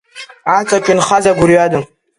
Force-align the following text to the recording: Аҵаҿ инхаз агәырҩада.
Аҵаҿ 0.57 0.85
инхаз 0.91 1.25
агәырҩада. 1.31 1.79